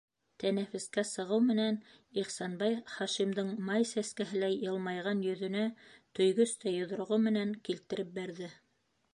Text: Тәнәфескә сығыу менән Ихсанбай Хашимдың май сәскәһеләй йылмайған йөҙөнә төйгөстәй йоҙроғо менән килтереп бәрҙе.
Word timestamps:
Тәнәфескә 0.43 1.01
сығыу 1.07 1.41
менән 1.49 1.77
Ихсанбай 2.21 2.79
Хашимдың 2.95 3.51
май 3.69 3.87
сәскәһеләй 3.91 4.57
йылмайған 4.65 5.23
йөҙөнә 5.29 5.69
төйгөстәй 6.21 6.79
йоҙроғо 6.83 7.25
менән 7.31 7.57
килтереп 7.69 8.13
бәрҙе. 8.21 8.55